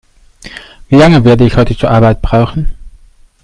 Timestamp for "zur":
1.77-1.91